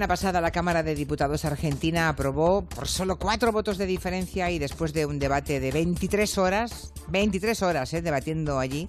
La 0.00 0.06
pasada 0.06 0.40
la 0.40 0.52
Cámara 0.52 0.84
de 0.84 0.94
Diputados 0.94 1.44
argentina 1.44 2.08
aprobó 2.08 2.62
por 2.62 2.86
solo 2.86 3.18
cuatro 3.18 3.50
votos 3.50 3.78
de 3.78 3.86
diferencia 3.86 4.48
y 4.48 4.60
después 4.60 4.92
de 4.92 5.06
un 5.06 5.18
debate 5.18 5.58
de 5.58 5.72
23 5.72 6.38
horas, 6.38 6.92
23 7.08 7.60
horas 7.64 7.92
eh, 7.92 8.00
debatiendo 8.00 8.60
allí, 8.60 8.88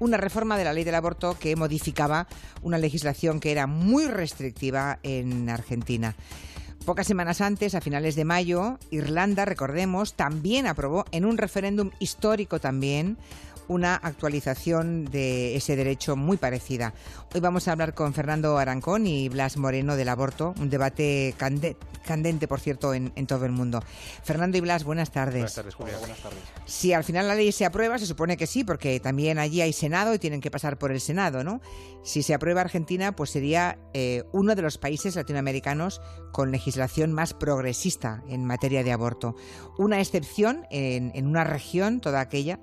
una 0.00 0.16
reforma 0.16 0.58
de 0.58 0.64
la 0.64 0.72
ley 0.72 0.82
del 0.82 0.96
aborto 0.96 1.38
que 1.38 1.54
modificaba 1.54 2.26
una 2.62 2.76
legislación 2.76 3.38
que 3.38 3.52
era 3.52 3.68
muy 3.68 4.06
restrictiva 4.06 4.98
en 5.04 5.48
Argentina. 5.48 6.16
Pocas 6.84 7.06
semanas 7.06 7.40
antes, 7.40 7.76
a 7.76 7.80
finales 7.80 8.16
de 8.16 8.24
mayo, 8.24 8.78
Irlanda, 8.90 9.44
recordemos, 9.44 10.14
también 10.14 10.66
aprobó 10.66 11.04
en 11.12 11.24
un 11.24 11.38
referéndum 11.38 11.90
histórico 12.00 12.58
también 12.58 13.16
una 13.68 13.94
actualización 13.94 15.04
de 15.04 15.56
ese 15.56 15.76
derecho 15.76 16.16
muy 16.16 16.36
parecida. 16.36 16.94
Hoy 17.34 17.40
vamos 17.40 17.68
a 17.68 17.72
hablar 17.72 17.94
con 17.94 18.14
Fernando 18.14 18.58
Arancón 18.58 19.06
y 19.06 19.28
Blas 19.28 19.56
Moreno 19.56 19.96
del 19.96 20.08
aborto, 20.08 20.54
un 20.58 20.70
debate 20.70 21.34
candente, 21.38 22.48
por 22.48 22.60
cierto, 22.60 22.94
en, 22.94 23.26
todo 23.26 23.44
el 23.44 23.52
mundo. 23.52 23.82
Fernando 24.24 24.56
y 24.56 24.60
Blas, 24.60 24.84
buenas 24.84 25.12
tardes. 25.12 25.34
Buenas 25.34 25.54
tardes, 25.54 25.74
Julia. 25.74 25.98
buenas 25.98 26.18
tardes. 26.18 26.38
Si 26.64 26.92
al 26.92 27.04
final 27.04 27.28
la 27.28 27.34
ley 27.34 27.52
se 27.52 27.66
aprueba, 27.66 27.98
se 27.98 28.06
supone 28.06 28.36
que 28.36 28.46
sí, 28.46 28.64
porque 28.64 28.98
también 28.98 29.38
allí 29.38 29.60
hay 29.60 29.72
Senado 29.72 30.14
y 30.14 30.18
tienen 30.18 30.40
que 30.40 30.50
pasar 30.50 30.78
por 30.78 30.90
el 30.90 31.00
Senado, 31.00 31.44
¿no? 31.44 31.60
Si 32.02 32.22
se 32.22 32.32
aprueba 32.32 32.62
Argentina, 32.62 33.14
pues 33.14 33.30
sería 33.30 33.78
eh, 33.92 34.24
uno 34.32 34.54
de 34.54 34.62
los 34.62 34.78
países 34.78 35.16
latinoamericanos 35.16 36.00
con 36.32 36.50
legislación 36.50 37.12
más 37.12 37.34
progresista 37.34 38.22
en 38.28 38.46
materia 38.46 38.82
de 38.82 38.92
aborto. 38.92 39.36
Una 39.76 40.00
excepción 40.00 40.66
en, 40.70 41.12
en 41.14 41.26
una 41.26 41.44
región, 41.44 42.00
toda 42.00 42.20
aquella, 42.20 42.60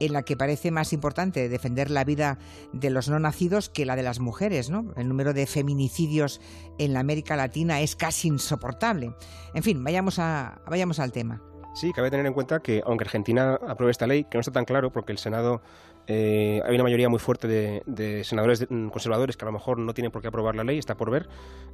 en 0.00 0.12
la 0.12 0.22
que 0.22 0.36
parece 0.36 0.70
más 0.70 0.92
importante 0.92 1.48
defender 1.48 1.90
la 1.90 2.04
vida 2.04 2.38
de 2.72 2.90
los 2.90 3.08
no 3.08 3.18
nacidos 3.18 3.68
que 3.68 3.86
la 3.86 3.96
de 3.96 4.02
las 4.02 4.20
mujeres, 4.20 4.70
¿no? 4.70 4.92
El 4.96 5.08
número 5.08 5.32
de 5.32 5.46
feminicidios 5.46 6.40
en 6.78 6.92
la 6.92 7.00
América 7.00 7.36
Latina 7.36 7.80
es 7.80 7.96
casi 7.96 8.28
insoportable. 8.28 9.14
En 9.54 9.62
fin, 9.62 9.82
vayamos, 9.82 10.18
a, 10.18 10.60
vayamos 10.68 10.98
al 10.98 11.12
tema. 11.12 11.42
Sí, 11.74 11.92
cabe 11.92 12.10
tener 12.10 12.26
en 12.26 12.32
cuenta 12.32 12.60
que 12.60 12.82
aunque 12.84 13.04
Argentina 13.04 13.54
apruebe 13.68 13.92
esta 13.92 14.06
ley, 14.06 14.24
que 14.24 14.36
no 14.36 14.40
está 14.40 14.52
tan 14.52 14.64
claro 14.64 14.90
porque 14.90 15.12
el 15.12 15.18
Senado 15.18 15.62
eh, 16.10 16.62
hay 16.64 16.74
una 16.74 16.84
mayoría 16.84 17.10
muy 17.10 17.18
fuerte 17.18 17.46
de, 17.46 18.24
senadores 18.24 18.66
mm, 18.68 18.88
conservadores 18.88 19.36
que 19.36 19.44
a 19.44 19.46
lo 19.46 19.52
mejor 19.52 19.78
no 19.78 19.92
tienen 19.92 20.10
por 20.10 20.22
qué 20.22 20.28
aprobar 20.28 20.54
la 20.56 20.64
ley, 20.64 20.78
está 20.78 20.96
por 20.96 21.10
ver, 21.10 21.28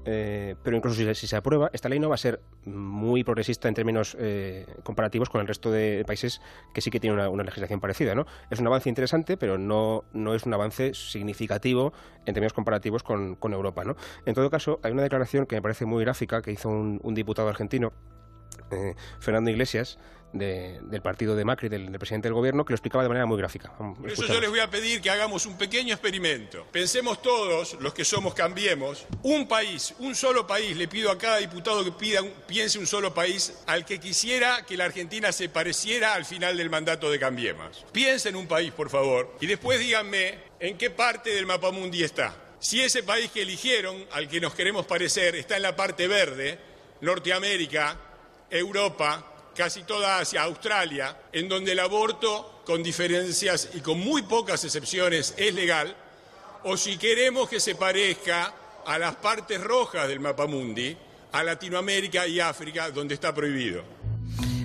eh, 0.04 0.56
pero 0.64 0.76
incluso 0.76 1.14
si, 1.14 1.26
se 1.28 1.36
aprueba, 1.36 1.70
esta 1.72 1.88
ley 1.88 2.00
no 2.00 2.08
va 2.08 2.16
a 2.16 2.18
ser 2.18 2.40
muy 2.64 3.22
progresista 3.22 3.68
en 3.68 3.74
términos 3.74 4.16
eh, 4.18 4.66
comparativos 4.82 5.30
con 5.30 5.40
el 5.40 5.46
resto 5.46 5.70
de 5.70 6.02
países 6.04 6.40
que 6.72 6.80
sí 6.80 6.90
que 6.90 6.98
tienen 6.98 7.28
una, 7.28 7.44
legislación 7.44 7.78
parecida. 7.78 8.16
¿no? 8.16 8.26
Es 8.50 8.58
un 8.58 8.66
avance 8.66 8.88
interesante, 8.88 9.36
pero 9.36 9.56
no, 9.56 10.02
no 10.12 10.34
es 10.34 10.44
un 10.46 10.52
avance 10.52 10.94
significativo 10.94 11.92
en 12.26 12.34
términos 12.34 12.54
comparativos 12.54 13.04
con, 13.04 13.38
Europa. 13.40 13.84
¿no? 13.84 13.94
En 14.26 14.34
todo 14.34 14.50
caso, 14.50 14.80
hay 14.82 14.90
una 14.90 15.02
declaración 15.02 15.46
que 15.46 15.54
me 15.54 15.62
parece 15.62 15.86
muy 15.86 16.02
gráfica 16.02 16.42
que 16.42 16.50
hizo 16.50 16.70
un 16.70 17.14
diputado 17.14 17.48
argentino 17.48 17.92
eh, 18.70 18.94
Fernando 19.20 19.50
Iglesias, 19.50 19.98
del 20.34 21.00
partido 21.00 21.36
de 21.36 21.44
Macri, 21.44 21.68
del, 21.68 21.90
presidente 21.98 22.28
del 22.28 22.34
gobierno, 22.34 22.64
que 22.64 22.72
lo 22.72 22.74
explicaba 22.74 23.02
de 23.02 23.08
manera 23.08 23.24
muy 23.26 23.38
gráfica. 23.38 23.72
Por 23.76 24.10
eso 24.10 24.26
yo 24.26 24.40
les 24.40 24.50
voy 24.50 24.58
a 24.58 24.68
pedir 24.68 25.00
que 25.00 25.10
hagamos 25.10 25.46
un 25.46 25.56
pequeño 25.56 25.94
experimento. 25.94 26.66
Pensemos 26.72 27.22
todos, 27.22 27.76
los 27.80 27.94
que 27.94 28.04
somos 28.04 28.34
Cambiemos, 28.34 29.06
un 29.22 29.46
país, 29.46 29.94
un 30.00 30.14
solo 30.14 30.46
país. 30.46 30.76
Le 30.76 30.88
pido 30.88 31.10
a 31.10 31.18
cada 31.18 31.38
diputado 31.38 31.84
que 31.84 31.92
pida, 31.92 32.20
piense 32.46 32.78
un 32.78 32.86
solo 32.86 33.14
país 33.14 33.62
al 33.66 33.84
que 33.84 34.00
quisiera 34.00 34.66
que 34.66 34.76
la 34.76 34.86
Argentina 34.86 35.30
se 35.30 35.48
pareciera 35.48 36.14
al 36.14 36.24
final 36.24 36.56
del 36.56 36.68
mandato 36.68 37.10
de 37.10 37.18
Cambiemos. 37.18 37.86
Piensen 37.92 38.34
en 38.34 38.36
un 38.36 38.46
país, 38.46 38.72
por 38.72 38.90
favor, 38.90 39.36
y 39.40 39.46
después 39.46 39.78
díganme 39.78 40.38
en 40.58 40.78
qué 40.78 40.90
parte 40.90 41.30
del 41.30 41.46
mapa 41.46 41.70
mundi 41.70 42.02
está. 42.02 42.34
Si 42.58 42.80
ese 42.80 43.02
país 43.02 43.30
que 43.30 43.42
eligieron, 43.42 44.06
al 44.12 44.28
que 44.28 44.40
nos 44.40 44.54
queremos 44.54 44.86
parecer, 44.86 45.36
está 45.36 45.56
en 45.56 45.62
la 45.62 45.76
parte 45.76 46.08
verde, 46.08 46.58
Norteamérica, 47.02 47.98
Europa, 48.50 49.33
casi 49.54 49.84
toda 49.84 50.18
Asia, 50.18 50.42
Australia, 50.42 51.16
en 51.32 51.48
donde 51.48 51.72
el 51.72 51.80
aborto, 51.80 52.62
con 52.64 52.82
diferencias 52.82 53.70
y 53.74 53.80
con 53.80 53.98
muy 53.98 54.22
pocas 54.22 54.64
excepciones, 54.64 55.34
es 55.36 55.54
legal, 55.54 55.96
o 56.64 56.76
si 56.76 56.96
queremos 56.96 57.48
que 57.48 57.60
se 57.60 57.74
parezca 57.74 58.54
a 58.86 58.98
las 58.98 59.16
partes 59.16 59.60
rojas 59.60 60.08
del 60.08 60.20
mapa 60.20 60.46
mundi, 60.46 60.96
a 61.32 61.42
Latinoamérica 61.42 62.26
y 62.26 62.40
África, 62.40 62.90
donde 62.90 63.14
está 63.14 63.34
prohibido. 63.34 63.82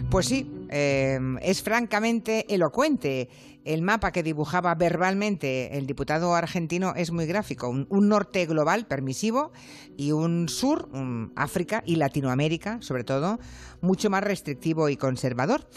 Pues 0.09 0.27
sí, 0.27 0.58
eh, 0.69 1.19
es 1.41 1.63
francamente 1.63 2.45
elocuente. 2.53 3.29
El 3.65 3.81
mapa 3.81 4.11
que 4.11 4.23
dibujaba 4.23 4.73
verbalmente 4.75 5.77
el 5.77 5.85
diputado 5.85 6.33
argentino 6.33 6.93
es 6.95 7.11
muy 7.11 7.25
gráfico. 7.25 7.69
Un, 7.69 8.09
norte 8.09 8.45
global 8.45 8.87
permisivo 8.87 9.51
y 9.97 10.11
un 10.11 10.47
sur, 10.47 10.89
África 11.35 11.83
y 11.85 11.97
Latinoamérica, 11.97 12.81
sobre 12.81 13.03
todo, 13.03 13.39
mucho 13.81 14.09
más 14.09 14.23
restrictivo 14.23 14.89
y 14.89 14.95
conservador. 14.95 15.67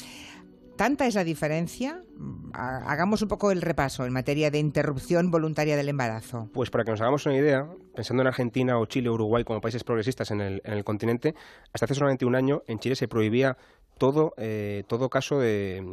¿Tanta 0.77 1.07
es 1.07 1.15
la 1.15 1.25
diferencia? 1.25 2.03
Hagamos 2.55 3.21
un 3.21 3.29
poco 3.29 3.51
el 3.51 3.61
repaso 3.61 4.07
en 4.07 4.13
materia 4.13 4.51
de 4.51 4.59
interrupción 4.59 5.31
voluntaria 5.31 5.77
del 5.77 5.89
embarazo. 5.89 6.49
Pues 6.53 6.71
para 6.71 6.85
que 6.85 6.91
nos 6.93 7.01
hagamos 7.01 7.27
una 7.27 7.37
idea, 7.37 7.69
pensando 7.95 8.23
en 8.23 8.29
Argentina 8.29 8.79
o 8.79 8.87
Chile 8.87 9.11
o 9.11 9.15
Uruguay 9.15 9.45
como 9.45 9.61
países 9.61 9.85
progresistas 9.85 10.31
en 10.31 10.41
el, 10.41 10.63
en 10.65 10.73
el 10.73 10.83
continente, 10.83 11.35
hasta 11.73 11.85
hace 11.85 11.95
solamente 11.95 12.25
un 12.25 12.35
año 12.35 12.63
en 12.67 12.79
Chile 12.79 12.97
se 12.97 13.07
prohibía 13.07 13.59
todo, 13.99 14.35
eh, 14.37 14.85
todo 14.87 15.09
caso 15.09 15.39
de, 15.39 15.85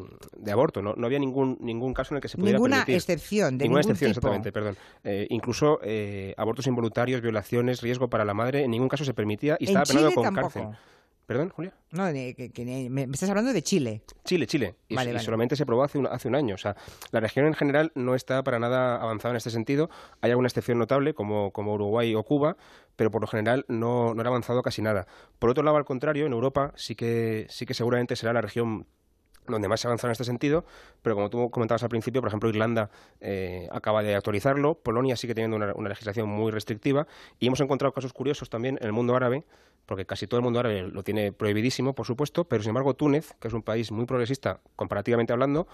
aborto. 0.52 0.82
No, 0.82 0.94
no, 0.96 1.06
había 1.06 1.20
ningún, 1.20 1.58
ningún 1.62 1.94
caso 1.94 2.14
en 2.14 2.18
el 2.18 2.22
que 2.22 2.28
se 2.28 2.38
pudiera 2.38 2.58
Ninguna 2.58 2.84
excepción, 2.88 3.58
de 3.58 3.66
Ninguna 3.66 3.82
excepción, 3.82 4.12
exactamente, 4.12 4.52
perdón. 4.52 4.78
Eh, 5.04 5.28
incluso 5.30 5.80
eh, 5.84 6.34
abortos 6.38 6.68
involuntarios, 6.68 7.22
violaciones, 7.22 7.82
riesgo 7.82 8.10
para 8.10 8.26
la 8.26 8.34
madre, 8.34 8.64
en 8.64 8.72
ningún 8.72 8.90
caso 8.90 9.06
se 9.06 9.14
permitía 9.14 9.58
y 9.60 9.66
estaba 9.66 9.86
penado 9.86 10.12
con 10.14 10.34
cárcel. 10.34 10.68
¿Perdón, 11.30 11.50
Julia? 11.50 11.76
No, 11.92 12.12
que, 12.12 12.90
me, 12.90 13.04
estás 13.04 13.30
hablando 13.30 13.54
de 13.54 13.62
Chile. 13.62 14.02
Chile, 14.26 14.48
Chile. 14.48 14.78
Y, 14.88 14.96
solamente 15.20 15.56
se 15.56 15.64
probó 15.64 15.84
hace 15.84 16.00
un, 16.00 16.08
hace 16.08 16.28
un 16.28 16.34
año. 16.34 16.56
O 16.56 16.58
sea, 16.58 16.76
la 17.12 17.20
región 17.20 17.46
en 17.46 17.54
general 17.54 17.92
no 17.94 18.16
está 18.16 18.42
para 18.42 18.58
nada 18.58 18.96
avanzada 18.96 19.34
en 19.34 19.38
este 19.38 19.52
sentido. 19.52 19.92
Hay 20.22 20.32
alguna 20.32 20.48
excepción 20.48 20.80
notable, 20.80 21.14
como, 21.14 21.52
como 21.52 21.76
Uruguay 21.76 22.16
o 22.16 22.24
Cuba, 22.24 22.58
pero 23.00 23.12
por 23.12 23.22
lo 23.22 23.28
general 23.28 23.64
no, 23.70 24.14
no 24.14 24.22
ha 24.22 24.28
avanzado 24.28 24.62
casi 24.62 24.82
nada. 24.82 25.08
Por 25.40 25.50
otro 25.50 25.64
lado, 25.64 25.78
al 25.78 25.86
contrario, 25.86 26.26
en 26.26 26.34
Europa 26.34 26.74
sí 26.76 26.96
que, 26.96 27.46
sí 27.48 27.66
que 27.66 27.74
seguramente 27.74 28.18
será 28.18 28.34
la 28.34 28.42
región 28.42 28.88
donde 29.52 29.68
más 29.68 29.82
se 29.82 29.88
avanza 29.88 30.08
en 30.08 30.12
este 30.12 30.24
sentido, 30.24 30.66
pero 31.02 31.16
como 31.16 31.30
tú 31.30 31.50
comentabas 31.50 31.84
al 31.84 31.90
principio, 31.90 32.22
por 32.22 32.30
ejemplo, 32.30 32.50
Irlanda 32.50 32.90
eh, 33.22 33.68
acaba 33.72 34.04
de 34.04 34.16
actualizarlo, 34.16 34.76
Polonia 34.76 35.16
sigue 35.16 35.36
teniendo 35.36 35.58
una, 35.58 35.90
legislación 35.90 36.30
muy 36.30 36.52
restrictiva 36.52 37.08
y 37.40 37.48
hemos 37.48 37.60
encontrado 37.62 37.94
casos 37.94 38.14
curiosos 38.14 38.50
también 38.50 38.78
en 38.80 38.88
el 38.88 38.94
mundo 38.94 39.16
árabe, 39.16 39.44
porque 39.86 40.06
casi 40.06 40.28
todo 40.28 40.38
el 40.38 40.44
mundo 40.44 40.60
árabe 40.60 40.84
lo 40.84 41.02
tiene 41.04 41.32
prohibidísimo, 41.32 41.94
por 41.94 42.06
supuesto, 42.06 42.44
pero 42.44 42.62
sin 42.62 42.70
embargo 42.70 42.94
Túnez, 42.94 43.34
que 43.40 43.48
es 43.48 43.54
un 43.54 43.64
país 43.64 43.92
muy 43.92 44.06
progresista 44.06 44.60
comparativamente 44.76 45.34
hablando, 45.34 45.68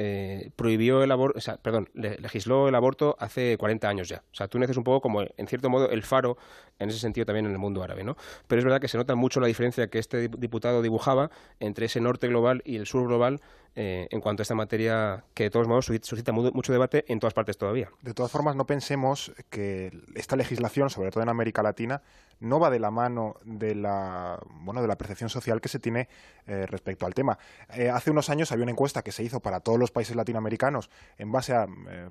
eh, 0.00 0.50
prohibió 0.54 1.02
el 1.02 1.10
aborto, 1.10 1.40
sea, 1.40 1.56
perdón, 1.56 1.90
legisló 1.92 2.68
el 2.68 2.74
aborto 2.76 3.16
hace 3.18 3.58
40 3.58 3.88
años 3.88 4.08
ya. 4.08 4.22
O 4.30 4.34
sea, 4.34 4.46
Túnez 4.46 4.70
es 4.70 4.76
un 4.76 4.84
poco 4.84 5.00
como, 5.00 5.22
en 5.22 5.46
cierto 5.48 5.68
modo, 5.70 5.90
el 5.90 6.04
faro 6.04 6.38
en 6.78 6.88
ese 6.88 7.00
sentido 7.00 7.26
también 7.26 7.46
en 7.46 7.52
el 7.52 7.58
mundo 7.58 7.82
árabe, 7.82 8.04
¿no? 8.04 8.16
Pero 8.46 8.60
es 8.60 8.64
verdad 8.64 8.80
que 8.80 8.86
se 8.86 8.96
nota 8.96 9.16
mucho 9.16 9.40
la 9.40 9.48
diferencia 9.48 9.88
que 9.88 9.98
este 9.98 10.28
diputado 10.28 10.82
dibujaba 10.82 11.32
entre 11.58 11.86
ese 11.86 12.00
norte 12.00 12.28
global 12.28 12.62
y 12.64 12.76
el 12.76 12.86
sur 12.86 13.08
global 13.08 13.17
global 13.18 13.38
eh, 13.80 14.08
en 14.10 14.20
cuanto 14.20 14.40
a 14.40 14.42
esta 14.42 14.56
materia 14.56 15.22
que 15.34 15.44
de 15.44 15.50
todos 15.50 15.68
modos 15.68 15.86
suscita 15.86 16.32
mucho 16.32 16.72
debate 16.72 17.04
en 17.06 17.20
todas 17.20 17.32
partes 17.32 17.56
todavía. 17.56 17.88
De 18.02 18.12
todas 18.12 18.32
formas, 18.32 18.56
no 18.56 18.66
pensemos 18.66 19.32
que 19.50 19.92
esta 20.16 20.34
legislación, 20.34 20.90
sobre 20.90 21.12
todo 21.12 21.22
en 21.22 21.28
América 21.28 21.62
Latina, 21.62 22.02
no 22.40 22.58
va 22.58 22.70
de 22.70 22.80
la 22.80 22.90
mano 22.90 23.34
de 23.44 23.76
la, 23.76 24.40
bueno, 24.64 24.82
de 24.82 24.88
la 24.88 24.96
percepción 24.96 25.30
social 25.30 25.60
que 25.60 25.68
se 25.68 25.78
tiene 25.78 26.08
eh, 26.48 26.66
respecto 26.66 27.06
al 27.06 27.14
tema. 27.14 27.38
Eh, 27.72 27.88
hace 27.88 28.10
unos 28.10 28.30
años 28.30 28.50
había 28.50 28.64
una 28.64 28.72
encuesta 28.72 29.02
que 29.02 29.12
se 29.12 29.22
hizo 29.22 29.38
para 29.38 29.60
todos 29.60 29.78
los 29.78 29.92
países 29.92 30.16
latinoamericanos 30.16 30.90
en 31.16 31.30
base 31.30 31.54
a 31.54 31.66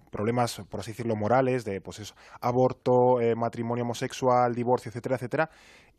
problemas, 0.10 0.62
por 0.70 0.80
así 0.80 0.92
decirlo, 0.92 1.18
morales, 1.18 1.66
de 1.66 1.82
pues 1.82 2.00
eso, 2.00 2.16
aborto, 2.40 3.18
matrimonio 3.36 3.84
homosexual, 3.84 4.56
divorcio, 4.56 4.88
etcétera, 4.88 5.16
etcétera. 5.18 5.50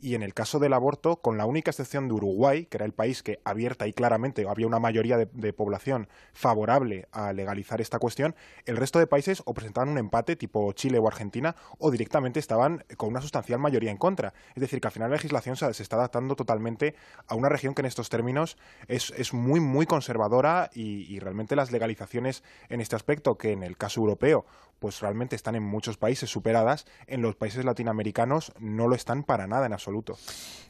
Y 0.01 0.15
en 0.15 0.23
el 0.23 0.33
caso 0.33 0.61
del 0.61 0.75
aborto, 0.75 1.17
con 1.17 1.37
la 1.39 1.45
única 1.45 1.73
excepción 1.73 2.07
de 2.07 2.15
Uruguay, 2.15 2.67
que 2.67 2.77
era 2.77 2.87
el 2.87 2.93
país 2.93 3.25
que 3.25 3.41
abierta 3.45 3.89
y 3.89 3.93
claramente 3.93 4.47
había 4.49 4.69
una 4.69 4.79
mayoría 4.79 5.17
de, 5.17 5.53
población 5.59 6.09
favorable 6.33 7.07
a 7.13 7.35
legalizar 7.35 7.83
esta 7.83 7.99
cuestión, 7.99 8.35
el 8.65 8.79
resto 8.79 8.99
de 8.99 9.07
países 9.07 9.43
o 9.45 9.53
presentaban 9.53 9.91
un 9.91 9.99
empate 9.99 10.37
tipo 10.37 10.73
Chile 10.73 10.99
o 10.99 11.07
Argentina 11.07 11.55
o 11.79 11.91
directamente 11.91 12.41
estaban 12.41 12.85
con 12.97 13.11
una 13.11 13.21
sustancial 13.21 13.59
mayoría 13.59 13.91
en 13.91 13.99
contra. 13.99 14.33
Es 14.55 14.63
decir, 14.63 14.81
que 14.81 14.89
al 14.89 14.93
final 14.93 15.11
la 15.11 15.17
legislación 15.17 15.57
se, 15.57 15.71
está 15.71 15.97
adaptando 15.97 16.35
totalmente 16.35 16.95
a 17.27 17.35
una 17.35 17.51
región 17.51 17.75
que 17.75 17.83
en 17.83 17.87
estos 17.87 18.09
términos 18.09 18.57
es, 18.87 19.13
es 19.17 19.35
muy, 19.35 19.61
muy 19.61 19.85
conservadora 19.85 20.71
y, 20.75 21.19
realmente 21.19 21.57
las 21.57 21.73
legalizaciones 21.73 22.45
en 22.69 22.81
este 22.81 22.95
aspecto, 22.95 23.37
que 23.37 23.51
en 23.51 23.65
el 23.65 23.77
caso 23.77 24.01
europeo 24.01 24.47
pues 24.79 25.01
realmente 25.01 25.37
están 25.37 25.55
en 25.55 25.63
muchos 25.63 25.97
países 25.97 26.31
superadas, 26.31 26.87
en 27.07 27.23
los 27.23 27.37
países 27.37 27.65
latinoamericanos 27.65 28.53
no 28.59 28.89
lo 28.89 28.95
están 28.95 29.25
para 29.25 29.47
nada 29.47 29.67
en 29.67 29.73
absoluto. 29.73 30.17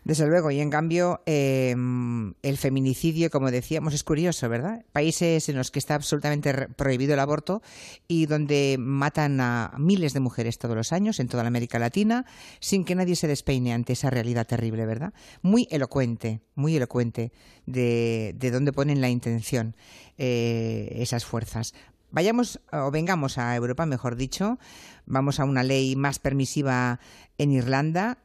Desde 0.05 0.27
luego, 0.27 0.51
y 0.51 0.61
en 0.61 0.71
cambio 0.71 1.21
em, 1.27 2.35
el 2.43 2.57
feminicidio, 2.57 3.31
como 3.31 3.51
decíamos, 3.51 3.95
es 3.95 4.05
curioso, 4.05 4.49
¿verdad? 4.49 4.85
Países 4.93 5.49
en 5.49 5.57
los 5.57 5.71
que 5.71 5.79
está 5.79 5.95
absolutamente 5.95 6.53
prohibido 6.69 7.15
el 7.15 7.21
aborto 7.21 7.63
y 8.07 8.27
donde 8.27 8.77
matan 8.79 9.41
a 9.41 9.75
miles 9.79 10.15
de 10.15 10.21
mujeres 10.21 10.59
todos 10.59 10.77
los 10.77 10.93
años 10.93 11.21
en 11.21 11.29
toda 11.29 11.43
la 11.43 11.49
América 11.49 11.79
Latina 11.79 12.25
sin 12.61 12.85
que 12.85 12.95
nadie 12.95 13.17
se 13.17 13.27
despeine 13.27 13.73
ante 13.73 13.93
esa 13.93 14.11
realidad 14.11 14.47
terrible, 14.47 14.87
¿verdad? 14.87 15.13
Muy 15.43 15.69
elocuente, 15.71 16.41
muy 16.55 16.77
elocuente 16.77 17.33
de, 17.67 18.35
de 18.37 18.51
dónde 18.51 18.73
ponen 18.73 19.01
la 19.01 19.09
intención 19.09 19.77
eh, 20.17 20.97
esas 20.97 21.25
fuerzas. 21.25 21.75
Vayamos 22.11 22.61
o 22.73 22.91
vengamos 22.91 23.37
a 23.37 23.55
Europa, 23.55 23.85
mejor 23.85 24.17
dicho, 24.17 24.59
vamos 25.05 25.41
a 25.41 25.45
una 25.45 25.63
ley 25.63 25.95
más 25.95 26.19
permisiva 26.19 27.01
en 27.37 27.53
Irlanda 27.53 28.19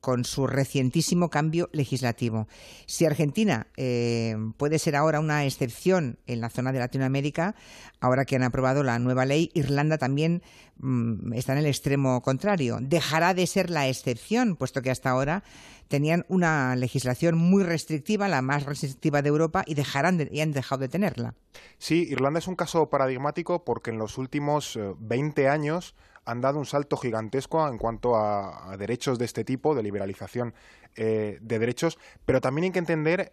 con 0.00 0.24
su 0.24 0.46
recientísimo 0.46 1.30
cambio 1.30 1.68
legislativo. 1.72 2.48
Si 2.86 3.04
Argentina 3.04 3.66
eh, 3.76 4.36
puede 4.56 4.78
ser 4.78 4.96
ahora 4.96 5.20
una 5.20 5.44
excepción 5.44 6.18
en 6.26 6.40
la 6.40 6.50
zona 6.50 6.72
de 6.72 6.78
Latinoamérica, 6.78 7.54
ahora 8.00 8.24
que 8.24 8.36
han 8.36 8.42
aprobado 8.42 8.82
la 8.82 8.98
nueva 8.98 9.24
ley, 9.24 9.50
Irlanda 9.54 9.98
también 9.98 10.42
mm, 10.78 11.32
está 11.34 11.52
en 11.52 11.58
el 11.58 11.66
extremo 11.66 12.22
contrario. 12.22 12.78
Dejará 12.80 13.34
de 13.34 13.46
ser 13.46 13.70
la 13.70 13.88
excepción, 13.88 14.56
puesto 14.56 14.82
que 14.82 14.90
hasta 14.90 15.10
ahora 15.10 15.42
tenían 15.88 16.24
una 16.28 16.76
legislación 16.76 17.36
muy 17.36 17.64
restrictiva, 17.64 18.28
la 18.28 18.42
más 18.42 18.64
restrictiva 18.64 19.22
de 19.22 19.30
Europa, 19.30 19.64
y 19.66 19.74
dejarán 19.74 20.28
y 20.30 20.40
han 20.40 20.52
dejado 20.52 20.82
de 20.82 20.88
tenerla. 20.88 21.34
Sí, 21.78 22.06
Irlanda 22.10 22.38
es 22.38 22.46
un 22.46 22.56
caso 22.56 22.88
paradigmático 22.90 23.64
porque 23.64 23.90
en 23.90 23.98
los 23.98 24.18
últimos 24.18 24.78
20 24.98 25.42
eh, 25.42 25.48
años 25.48 25.94
han 26.28 26.42
dado 26.42 26.58
un 26.58 26.66
salto 26.66 26.98
gigantesco 26.98 27.66
en 27.68 27.78
cuanto 27.78 28.14
a, 28.14 28.76
derechos 28.76 29.18
de 29.18 29.24
este 29.24 29.44
tipo, 29.44 29.74
de 29.74 29.82
liberalización 29.82 30.52
eh, 30.94 31.38
de 31.40 31.58
derechos, 31.58 31.98
pero 32.26 32.42
también 32.42 32.64
hay 32.64 32.70
que 32.72 32.78
entender 32.78 33.32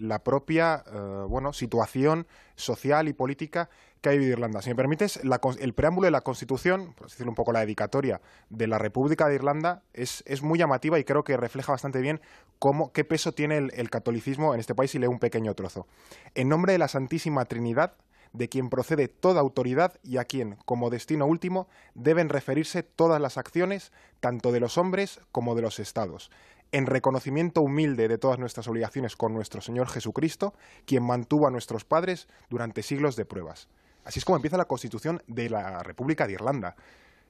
la 0.00 0.18
propia 0.22 0.84
eh, 0.86 1.24
bueno, 1.28 1.54
situación 1.54 2.26
social 2.54 3.08
y 3.08 3.14
política 3.14 3.70
que 4.02 4.10
ha 4.10 4.12
vivido 4.12 4.32
Irlanda. 4.32 4.60
Si 4.60 4.68
me 4.68 4.76
permites, 4.76 5.18
el 5.58 5.72
preámbulo 5.72 6.06
de 6.06 6.10
la 6.10 6.20
Constitución, 6.20 6.92
por 6.92 7.08
decirlo 7.08 7.30
un 7.30 7.36
poco 7.36 7.52
la 7.52 7.60
dedicatoria 7.60 8.20
de 8.50 8.66
la 8.66 8.78
República 8.78 9.28
de 9.28 9.36
Irlanda, 9.36 9.82
es, 9.94 10.22
muy 10.42 10.58
llamativa 10.58 10.98
y 10.98 11.04
creo 11.04 11.24
que 11.24 11.38
refleja 11.38 11.72
bastante 11.72 12.02
bien 12.02 12.20
cómo, 12.58 12.92
qué 12.92 13.04
peso 13.04 13.32
tiene 13.32 13.56
el 13.56 13.88
catolicismo 13.88 14.52
en 14.52 14.60
este 14.60 14.74
país 14.74 14.94
y 14.94 14.98
leo 14.98 15.10
un 15.10 15.20
pequeño 15.20 15.54
trozo. 15.54 15.86
En 16.34 16.50
nombre 16.50 16.72
de 16.72 16.78
la 16.78 16.88
Santísima 16.88 17.46
Trinidad, 17.46 17.94
de 18.36 18.48
quien 18.48 18.68
procede 18.68 19.08
toda 19.08 19.40
autoridad 19.40 19.98
y 20.02 20.18
a 20.18 20.24
quien, 20.24 20.56
como 20.64 20.90
destino 20.90 21.26
último, 21.26 21.68
deben 21.94 22.28
referirse 22.28 22.82
todas 22.82 23.20
las 23.20 23.38
acciones, 23.38 23.92
tanto 24.20 24.52
de 24.52 24.60
los 24.60 24.78
hombres 24.78 25.20
como 25.32 25.54
de 25.54 25.62
los 25.62 25.78
estados, 25.78 26.30
en 26.72 26.86
reconocimiento 26.86 27.62
humilde 27.62 28.08
de 28.08 28.18
todas 28.18 28.38
nuestras 28.38 28.68
obligaciones 28.68 29.16
con 29.16 29.32
nuestro 29.32 29.60
Señor 29.60 29.88
Jesucristo, 29.88 30.54
quien 30.84 31.02
mantuvo 31.02 31.46
a 31.46 31.50
nuestros 31.50 31.84
padres 31.84 32.28
durante 32.50 32.82
siglos 32.82 33.16
de 33.16 33.24
pruebas. 33.24 33.68
Así 34.04 34.18
es 34.18 34.24
como 34.24 34.36
empieza 34.36 34.56
la 34.56 34.66
Constitución 34.66 35.22
de 35.26 35.48
la 35.50 35.82
República 35.82 36.26
de 36.26 36.34
Irlanda. 36.34 36.76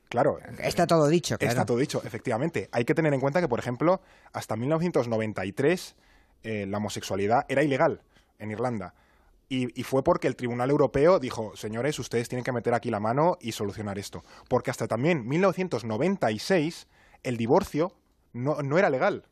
Claro. 0.08 0.38
Está 0.58 0.87
todo 0.87 1.08
dicho, 1.08 1.38
claro. 1.38 1.50
Está 1.50 1.67
todo 1.67 1.79
dicho, 1.79 2.03
efectivamente. 2.05 2.69
Hay 2.73 2.85
que 2.85 2.94
tener 2.94 3.12
en 3.14 3.20
cuenta 3.20 3.41
que, 3.41 3.49
por 3.49 3.58
ejemplo, 3.58 4.00
hasta 4.32 4.56
1993 4.56 5.97
eh, 6.43 6.67
la 6.67 6.79
homosexualidad 6.79 7.44
era 7.49 7.62
ilegal 7.62 8.03
en 8.38 8.50
Irlanda. 8.50 8.94
Y, 9.48 9.69
fue 9.84 10.02
porque 10.02 10.26
el 10.26 10.34
Tribunal 10.34 10.70
Europeo 10.70 11.20
dijo, 11.20 11.54
señores, 11.54 11.98
ustedes 12.00 12.28
tienen 12.28 12.43
que 12.43 12.50
meter 12.50 12.75
aquí 12.75 12.90
la 12.90 12.98
mano 12.98 13.38
y 13.40 13.52
solucionar 13.52 13.96
esto. 13.96 14.25
Porque 14.48 14.72
hasta 14.72 14.88
también 14.88 15.26
1996 15.28 16.88
el 17.22 17.37
divorcio 17.37 17.93
no, 18.32 18.62
no 18.62 18.76
era 18.76 18.90
legal 18.90 19.25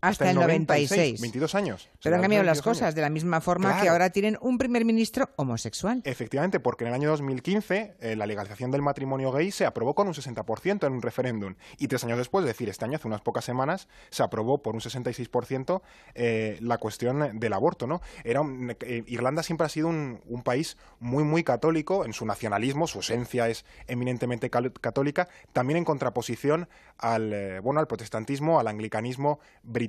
hasta, 0.00 0.30
el 0.30 0.36
96. 0.36 1.20
22 1.20 1.54
años. 1.54 1.88
Pero 2.02 2.16
han 2.16 2.22
cambiado 2.22 2.44
las 2.44 2.62
cosas 2.62 2.94
de 2.94 3.00
la 3.00 3.10
misma 3.10 3.40
forma 3.40 3.80
que 3.80 3.88
ahora 3.88 4.10
tienen 4.10 4.38
un 4.40 4.58
primer 4.58 4.84
ministro 4.84 5.30
homosexual. 5.36 6.02
Efectivamente, 6.04 6.60
porque 6.60 6.84
en 6.84 6.88
el 6.88 6.94
año 6.94 7.10
2015 7.10 7.96
eh, 8.00 8.16
la 8.16 8.26
legalización 8.26 8.70
del 8.70 8.82
matrimonio 8.82 9.32
gay 9.32 9.50
se 9.50 9.64
aprobó 9.66 9.94
con 9.94 10.06
un 10.06 10.14
60% 10.14 10.86
en 10.86 10.92
un 10.92 11.02
referéndum. 11.02 11.54
Y 11.78 11.88
tres 11.88 12.04
años 12.04 12.18
después, 12.18 12.44
es 12.44 12.48
decir, 12.48 12.68
este 12.68 12.84
año, 12.84 12.96
hace 12.96 13.08
unas 13.08 13.22
pocas 13.22 13.44
semanas, 13.44 13.88
se 14.10 14.22
aprobó 14.22 14.62
por 14.62 14.74
un 14.74 14.80
66% 14.80 15.82
eh, 16.14 16.58
la 16.60 16.78
cuestión 16.78 17.38
del 17.38 17.52
aborto. 17.52 17.86
¿no? 17.86 18.00
Era 18.24 18.42
eh, 18.80 19.04
Irlanda 19.06 19.42
siempre 19.42 19.66
ha 19.66 19.70
sido 19.70 19.88
un, 19.88 20.20
un, 20.26 20.42
país 20.42 20.76
muy, 21.00 21.24
muy 21.24 21.42
católico 21.42 22.04
en 22.04 22.12
su 22.12 22.24
nacionalismo, 22.26 22.86
su 22.86 23.00
esencia 23.00 23.48
es 23.48 23.64
eminentemente 23.88 24.50
católica, 24.50 25.28
también 25.52 25.78
en 25.78 25.84
contraposición 25.84 26.68
al, 26.98 27.60
bueno, 27.62 27.80
al 27.80 27.86
protestantismo, 27.86 28.60
al 28.60 28.68
anglicanismo 28.68 29.40
británico 29.62 29.85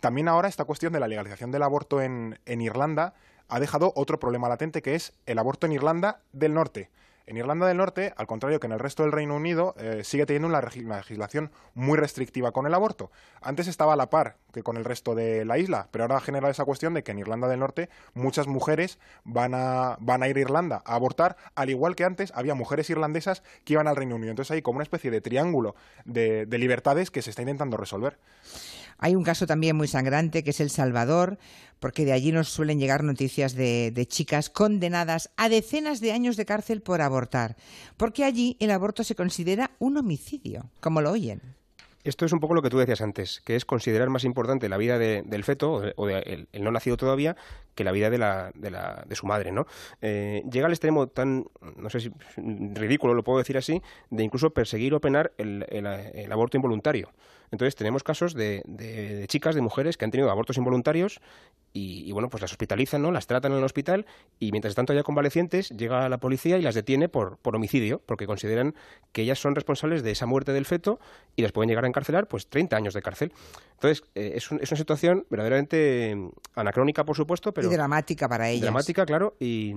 también 0.00 0.28
ahora 0.28 0.48
esta 0.48 0.64
cuestión 0.64 0.92
de 0.92 1.00
la 1.00 1.08
legalización 1.08 1.50
del 1.50 1.62
aborto 1.62 2.00
en, 2.00 2.38
Irlanda 2.46 3.14
ha 3.48 3.60
dejado 3.60 3.92
otro 3.96 4.20
problema 4.20 4.48
latente 4.48 4.82
que 4.82 4.94
es 4.94 5.12
el 5.26 5.38
aborto 5.38 5.66
en 5.66 5.72
Irlanda 5.72 6.20
del 6.32 6.54
Norte. 6.54 6.90
En 7.26 7.36
Irlanda 7.36 7.68
del 7.68 7.76
Norte, 7.76 8.12
al 8.16 8.26
contrario 8.26 8.58
que 8.58 8.66
en 8.66 8.72
el 8.72 8.80
resto 8.80 9.04
del 9.04 9.12
Reino 9.12 9.36
Unido, 9.36 9.76
eh, 9.78 10.02
sigue 10.02 10.26
teniendo 10.26 10.48
una, 10.48 10.60
legislación 10.60 11.52
muy 11.74 11.96
restrictiva 11.96 12.50
con 12.50 12.66
el 12.66 12.74
aborto. 12.74 13.12
Antes 13.40 13.68
estaba 13.68 13.92
a 13.92 13.96
la 13.96 14.10
par 14.10 14.38
que 14.52 14.64
con 14.64 14.76
el 14.76 14.84
resto 14.84 15.14
de 15.14 15.44
la 15.44 15.56
isla, 15.56 15.86
pero 15.92 16.02
ahora 16.02 16.16
ha 16.16 16.20
generado 16.20 16.50
esa 16.50 16.64
cuestión 16.64 16.92
de 16.92 17.04
que 17.04 17.12
en 17.12 17.20
Irlanda 17.20 17.46
del 17.46 17.60
Norte 17.60 17.88
muchas 18.14 18.48
mujeres 18.48 18.98
van 19.22 19.54
a 19.54 19.96
ir 20.28 20.36
a 20.36 20.40
Irlanda 20.40 20.82
a 20.84 20.96
abortar, 20.96 21.36
al 21.54 21.70
igual 21.70 21.94
que 21.94 22.04
antes 22.04 22.32
había 22.34 22.54
mujeres 22.56 22.90
irlandesas 22.90 23.44
que 23.64 23.74
iban 23.74 23.86
al 23.86 23.94
Reino 23.94 24.16
Unido. 24.16 24.30
Entonces 24.30 24.50
hay 24.50 24.62
como 24.62 24.78
una 24.78 24.82
especie 24.82 25.12
de 25.12 25.20
triángulo 25.20 25.76
de 26.04 26.46
libertades 26.50 27.12
que 27.12 27.22
se 27.22 27.30
está 27.30 27.42
intentando 27.42 27.76
resolver. 27.76 28.18
Hay 29.02 29.16
un 29.16 29.24
caso 29.24 29.46
también 29.46 29.76
muy 29.76 29.88
sangrante 29.88 30.44
que 30.44 30.50
es 30.50 30.60
El 30.60 30.68
Salvador, 30.68 31.38
porque 31.80 32.04
de 32.04 32.12
allí 32.12 32.32
nos 32.32 32.50
suelen 32.50 32.78
llegar 32.78 33.02
noticias 33.02 33.54
de, 33.54 34.06
chicas 34.06 34.50
condenadas 34.50 35.30
a 35.38 35.48
decenas 35.48 36.00
de 36.00 36.12
años 36.12 36.36
de 36.36 36.44
cárcel 36.44 36.82
por 36.82 37.00
abortar, 37.00 37.56
porque 37.96 38.24
allí 38.24 38.58
el 38.60 38.70
aborto 38.70 39.02
se 39.02 39.14
considera 39.14 39.70
un 39.78 39.96
homicidio, 39.96 40.70
como 40.80 41.00
lo 41.00 41.12
oyen. 41.12 41.40
Esto 42.04 42.24
es 42.24 42.32
un 42.32 42.40
poco 42.40 42.54
lo 42.54 42.62
que 42.62 42.70
tú 42.70 42.78
decías 42.78 43.00
antes, 43.00 43.40
que 43.44 43.56
es 43.56 43.64
considerar 43.64 44.08
más 44.10 44.24
importante 44.24 44.68
la 44.68 44.78
vida 44.78 44.98
del 44.98 45.44
feto 45.44 45.82
o, 45.96 46.06
del 46.06 46.48
el 46.52 46.64
no 46.64 46.70
nacido 46.70 46.96
todavía 46.96 47.36
que 47.74 47.84
la 47.84 47.92
vida 47.92 48.08
de, 48.10 48.18
la, 48.18 48.52
de, 48.54 48.70
la, 48.70 49.04
de 49.06 49.16
su 49.16 49.26
madre, 49.26 49.52
¿no? 49.52 49.66
Eh, 50.00 50.42
llega 50.50 50.66
al 50.66 50.72
extremo 50.72 51.08
tan, 51.08 51.46
no 51.76 51.90
sé 51.90 52.00
si 52.00 52.10
ridículo, 52.36 53.12
lo 53.12 53.24
puedo 53.24 53.38
decir 53.38 53.58
así, 53.58 53.82
de 54.10 54.24
incluso 54.24 54.50
perseguir 54.50 54.94
o 54.94 55.00
penar 55.00 55.32
el, 55.36 55.66
el 55.70 56.32
aborto 56.32 56.56
involuntario. 56.56 57.10
Entonces 57.50 57.74
tenemos 57.74 58.02
casos 58.02 58.34
de, 58.34 58.62
de, 58.66 59.26
chicas, 59.26 59.54
de 59.54 59.60
mujeres 59.60 59.96
que 59.96 60.04
han 60.04 60.10
tenido 60.10 60.30
abortos 60.30 60.56
involuntarios 60.56 61.20
y, 61.72 62.10
bueno, 62.12 62.28
pues 62.28 62.40
las 62.40 62.50
hospitalizan, 62.50 63.02
¿no? 63.02 63.12
Las 63.12 63.26
tratan 63.26 63.52
en 63.52 63.58
el 63.58 63.64
hospital 63.64 64.06
y 64.38 64.50
mientras 64.50 64.70
están 64.70 64.86
todavía 64.86 65.02
convalecientes 65.02 65.70
llega 65.70 66.08
la 66.08 66.18
policía 66.18 66.58
y 66.58 66.62
las 66.62 66.74
detiene 66.74 67.08
por, 67.08 67.38
por 67.38 67.54
homicidio 67.56 68.02
porque 68.06 68.26
consideran 68.26 68.74
que 69.12 69.22
ellas 69.22 69.38
son 69.38 69.54
responsables 69.54 70.02
de 70.02 70.10
esa 70.10 70.26
muerte 70.26 70.52
del 70.52 70.66
feto 70.66 71.00
y 71.36 71.42
las 71.42 71.52
pueden 71.52 71.68
llegar 71.68 71.84
a 71.84 71.88
encarcelar 71.88 72.26
pues 72.26 72.48
30 72.48 72.76
años 72.76 72.94
de 72.94 73.02
cárcel. 73.02 73.32
Entonces 73.74 74.04
eh, 74.14 74.32
es, 74.36 74.50
es, 74.50 74.70
una 74.70 74.78
situación 74.78 75.26
verdaderamente 75.30 76.16
anacrónica, 76.54 77.04
por 77.04 77.16
supuesto, 77.16 77.52
pero... 77.52 77.70
Y 77.70 77.74
dramática 77.74 78.28
para 78.28 78.48
ellas. 78.48 78.62
Dramática, 78.62 79.06
claro, 79.06 79.36
y 79.38 79.74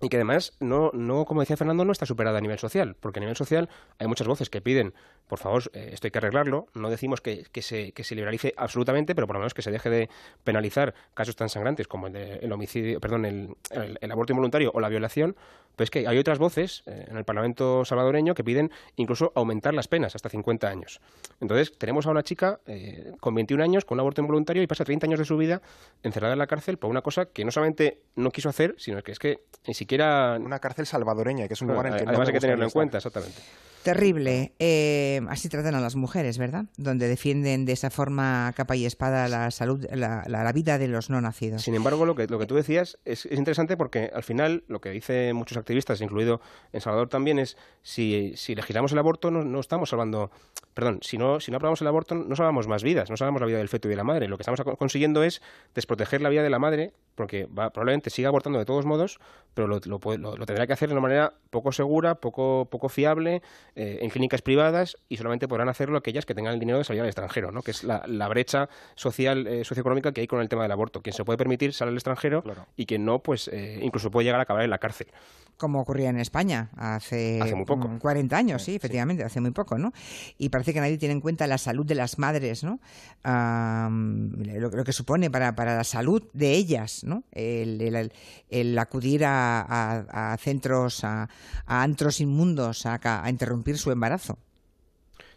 y 0.00 0.08
que 0.08 0.16
además 0.16 0.54
no, 0.60 0.90
no, 0.94 1.24
como 1.24 1.40
decía 1.40 1.56
Fernando, 1.56 1.84
no 1.84 1.92
está 1.92 2.06
superada 2.06 2.38
a 2.38 2.40
nivel 2.40 2.58
social, 2.58 2.96
porque 2.98 3.18
a 3.18 3.22
nivel 3.22 3.36
social 3.36 3.68
hay 3.98 4.06
muchas 4.06 4.26
voces 4.26 4.48
que 4.48 4.60
piden, 4.60 4.94
por 5.28 5.38
favor, 5.38 5.70
eh, 5.74 5.90
esto 5.92 6.06
hay 6.06 6.10
que 6.10 6.18
arreglarlo, 6.18 6.68
no 6.74 6.88
decimos 6.90 7.20
que, 7.20 7.44
que, 7.52 7.62
se, 7.62 7.92
que 7.92 8.02
se 8.02 8.14
liberalice 8.14 8.54
absolutamente, 8.56 9.14
pero 9.14 9.26
por 9.26 9.34
lo 9.36 9.40
menos 9.40 9.54
que 9.54 9.62
se 9.62 9.70
deje 9.70 9.90
de 9.90 10.08
penalizar 10.42 10.94
casos 11.14 11.36
tan 11.36 11.48
sangrantes 11.48 11.86
como 11.86 12.06
el, 12.06 12.14
de, 12.14 12.36
el 12.36 12.52
homicidio, 12.52 13.00
perdón, 13.00 13.26
el, 13.26 13.56
el, 14.00 14.12
aborto 14.12 14.32
involuntario 14.32 14.70
o 14.74 14.80
la 14.80 14.88
violación, 14.88 15.36
pero 15.80 15.84
es 15.84 15.90
que 15.90 16.06
hay 16.06 16.18
otras 16.18 16.38
voces 16.38 16.82
eh, 16.84 17.06
en 17.08 17.16
el 17.16 17.24
Parlamento 17.24 17.86
salvadoreño 17.86 18.34
que 18.34 18.44
piden 18.44 18.70
incluso 18.96 19.32
aumentar 19.34 19.72
las 19.72 19.88
penas 19.88 20.14
hasta 20.14 20.28
50 20.28 20.68
años. 20.68 21.00
Entonces, 21.40 21.72
tenemos 21.78 22.06
a 22.06 22.10
una 22.10 22.22
chica 22.22 22.60
eh, 22.66 23.14
con 23.18 23.34
21 23.34 23.64
años 23.64 23.86
con 23.86 23.96
un 23.96 24.00
aborto 24.00 24.20
involuntario 24.20 24.62
y 24.62 24.66
pasa 24.66 24.84
30 24.84 25.06
años 25.06 25.18
de 25.18 25.24
su 25.24 25.38
vida 25.38 25.62
encerrada 26.02 26.34
en 26.34 26.38
la 26.38 26.46
cárcel 26.46 26.76
por 26.76 26.90
una 26.90 27.00
cosa 27.00 27.30
que 27.32 27.46
no 27.46 27.50
solamente 27.50 28.02
no 28.14 28.30
quiso 28.30 28.50
hacer, 28.50 28.74
sino 28.76 29.02
que 29.02 29.12
es 29.12 29.18
que 29.18 29.44
ni 29.66 29.72
siquiera 29.72 30.36
una 30.38 30.58
cárcel 30.58 30.84
salvadoreña, 30.84 31.48
que 31.48 31.54
es 31.54 31.62
un 31.62 31.68
lugar 31.68 31.86
en 31.86 31.96
que 31.96 32.04
además 32.06 32.28
hay 32.28 32.34
que 32.34 32.40
tenerlo 32.40 32.66
en 32.66 32.70
cuenta, 32.72 32.98
exactamente. 32.98 33.40
Terrible. 33.82 34.52
Eh, 34.58 35.20
así 35.28 35.48
tratan 35.48 35.74
a 35.74 35.80
las 35.80 35.96
mujeres, 35.96 36.38
¿verdad? 36.38 36.66
Donde 36.76 37.08
defienden 37.08 37.64
de 37.64 37.72
esa 37.72 37.90
forma 37.90 38.52
capa 38.54 38.76
y 38.76 38.84
espada 38.84 39.28
la 39.28 39.50
salud, 39.50 39.86
la, 39.92 40.52
vida 40.52 40.78
de 40.78 40.88
los 40.88 41.08
no 41.10 41.20
nacidos. 41.20 41.62
Sin 41.62 41.74
embargo, 41.74 42.04
lo 42.04 42.14
que, 42.14 42.26
lo 42.26 42.38
que 42.38 42.46
tú 42.46 42.56
decías 42.56 42.98
es, 43.04 43.26
interesante 43.30 43.76
porque 43.76 44.10
al 44.12 44.22
final 44.22 44.64
lo 44.68 44.80
que 44.80 44.90
dicen 44.90 45.34
muchos 45.34 45.56
activistas, 45.56 46.00
incluido 46.00 46.40
en 46.72 46.80
Salvador 46.80 47.08
también, 47.08 47.38
es 47.38 47.56
si, 47.82 48.34
si 48.36 48.54
legislamos 48.54 48.92
el 48.92 48.98
aborto 48.98 49.30
no, 49.30 49.44
no 49.44 49.60
estamos 49.60 49.90
salvando, 49.90 50.30
perdón, 50.74 50.98
si 51.02 51.16
no, 51.16 51.40
si 51.40 51.50
no 51.50 51.56
aprobamos 51.56 51.80
el 51.80 51.86
aborto 51.86 52.14
no 52.14 52.36
salvamos 52.36 52.66
más 52.66 52.82
vidas, 52.82 53.08
no 53.08 53.16
salvamos 53.16 53.40
la 53.40 53.46
vida 53.46 53.58
del 53.58 53.68
feto 53.68 53.88
y 53.88 53.90
de 53.90 53.96
la 53.96 54.04
madre. 54.04 54.28
Lo 54.28 54.36
que 54.36 54.42
estamos 54.42 54.60
consiguiendo 54.78 55.22
es 55.22 55.40
desproteger 55.74 56.20
la 56.20 56.28
vida 56.28 56.42
de 56.42 56.50
la 56.50 56.58
madre 56.58 56.92
porque 57.20 57.44
va, 57.46 57.68
probablemente 57.68 58.08
siga 58.08 58.30
abortando 58.30 58.58
de 58.58 58.64
todos 58.64 58.86
modos, 58.86 59.20
pero 59.52 59.68
lo, 59.68 59.78
lo, 59.84 59.98
lo, 60.16 60.46
tendrá 60.46 60.66
que 60.66 60.72
hacer 60.72 60.88
de 60.88 60.94
una 60.94 61.02
manera 61.02 61.34
poco 61.50 61.70
segura, 61.70 62.14
poco, 62.14 62.66
poco 62.70 62.88
fiable, 62.88 63.42
eh, 63.74 63.98
en 64.00 64.08
clínicas 64.08 64.40
privadas 64.40 64.96
y 65.10 65.18
solamente 65.18 65.46
podrán 65.48 65.68
hacerlo 65.68 65.98
aquellas 65.98 66.24
que 66.24 66.34
tengan 66.34 66.54
el 66.54 66.60
dinero 66.60 66.78
de 66.78 66.84
salir 66.84 67.02
al 67.02 67.08
extranjero, 67.08 67.52
¿no? 67.52 67.60
que 67.60 67.72
es 67.72 67.84
la, 67.84 68.28
brecha 68.28 68.70
social, 68.94 69.46
eh, 69.46 69.64
socioeconómica 69.64 70.12
que 70.12 70.22
hay 70.22 70.26
con 70.26 70.40
el 70.40 70.48
tema 70.48 70.62
del 70.62 70.72
aborto. 70.72 71.02
Quien 71.02 71.12
se 71.12 71.22
puede 71.22 71.36
permitir 71.36 71.74
salir 71.74 71.90
al 71.90 71.96
extranjero 71.96 72.42
y 72.74 72.86
quien 72.86 73.04
no, 73.04 73.18
pues 73.18 73.48
eh, 73.52 73.80
incluso 73.82 74.10
puede 74.10 74.24
llegar 74.24 74.40
a 74.40 74.44
acabar 74.44 74.64
en 74.64 74.70
la 74.70 74.78
cárcel. 74.78 75.08
Como 75.58 75.80
ocurría 75.80 76.08
en 76.08 76.18
España 76.18 76.70
hace, 76.74 77.38
hace 77.42 77.54
muy 77.54 77.66
poco. 77.66 77.90
40 77.98 78.34
años, 78.34 78.62
sí, 78.62 78.76
efectivamente, 78.76 79.24
hace 79.24 79.42
muy 79.42 79.50
poco. 79.50 79.76
¿no? 79.76 79.92
Y 80.38 80.48
parece 80.48 80.72
que 80.72 80.80
nadie 80.80 80.96
tiene 80.96 81.12
en 81.12 81.20
cuenta 81.20 81.46
la 81.46 81.58
salud 81.58 81.84
de 81.84 81.96
las 81.96 82.18
madres, 82.18 82.64
¿no? 82.64 82.80
lo, 83.24 84.84
que 84.84 84.92
supone 84.92 85.30
para, 85.30 85.54
para 85.54 85.76
la 85.76 85.84
salud 85.84 86.22
de 86.32 86.52
ellas, 86.52 87.04
¿no? 87.04 87.09
El, 87.32 88.78
acudir 88.78 89.22
a, 89.24 90.36
centros, 90.40 91.04
a, 91.04 91.28
antros 91.66 92.20
inmundos, 92.20 92.86
a, 92.86 93.00
a 93.02 93.30
interrumpir 93.30 93.78
su 93.78 93.90
embarazo. 93.90 94.38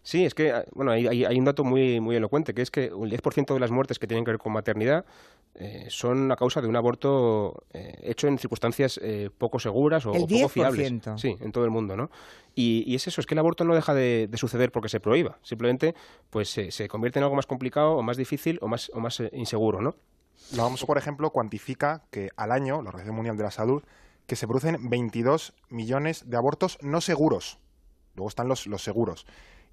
Sí, 0.03 0.25
es 0.25 0.33
que 0.33 0.65
bueno, 0.73 0.91
hay, 0.91 1.07
hay, 1.07 1.39
un 1.39 1.45
dato 1.45 1.63
muy, 1.63 2.01
muy 2.01 2.17
elocuente, 2.17 2.53
que 2.53 2.61
es 2.61 2.69
que 2.69 2.93
un 2.93 3.09
10% 3.09 3.53
de 3.53 3.59
las 3.59 3.71
muertes 3.71 3.99
que 3.99 4.05
tienen 4.05 4.25
que 4.25 4.31
ver 4.31 4.37
con 4.37 4.51
maternidad 4.51 5.05
eh, 5.55 5.85
son 5.87 6.29
a 6.29 6.35
causa 6.35 6.61
de 6.61 6.67
un 6.67 6.75
aborto 6.75 7.63
eh, 7.71 7.95
hecho 8.01 8.27
en 8.27 8.37
circunstancias 8.37 8.99
eh, 9.01 9.29
poco 9.37 9.59
seguras 9.59 10.05
o, 10.05 10.11
poco 10.11 10.49
fiables. 10.49 10.91
Sí, 11.15 11.37
en 11.39 11.51
todo 11.53 11.63
el 11.63 11.69
mundo, 11.69 11.95
¿no? 11.95 12.11
Y, 12.53 12.93
es 12.93 13.07
eso, 13.07 13.21
es 13.21 13.27
que 13.27 13.33
el 13.33 13.39
aborto 13.39 13.63
no 13.63 13.73
deja 13.73 13.93
de, 13.93 14.29
suceder 14.33 14.73
porque 14.73 14.89
se 14.89 14.99
prohíba. 14.99 15.37
Simplemente, 15.41 15.95
pues 16.29 16.49
se 16.49 16.87
convierte 16.89 17.19
en 17.19 17.23
algo 17.23 17.37
más 17.37 17.45
complicado 17.45 17.93
o 17.93 18.01
más 18.01 18.17
difícil 18.17 18.59
o 18.61 18.67
más, 18.67 18.91
o 18.93 18.99
más 18.99 19.21
inseguro, 19.31 19.81
¿no? 19.81 19.95
La 20.51 20.65
OMS, 20.65 20.85
por 20.85 20.97
ejemplo, 20.97 21.31
cuantifica 21.31 22.03
que 22.11 22.29
al 22.35 22.51
año, 22.51 22.81
la 22.81 22.89
Organización 22.89 23.15
Mundial 23.15 23.37
de 23.37 23.43
la 23.43 23.51
Salud, 23.51 23.83
que 24.27 24.35
se 24.35 24.47
producen 24.47 24.89
22 24.89 25.53
millones 25.69 26.29
de 26.29 26.37
abortos 26.37 26.77
no 26.81 27.01
seguros. 27.01 27.59
Luego 28.15 28.29
están 28.29 28.47
los, 28.47 28.67
los 28.67 28.83
seguros. 28.83 29.25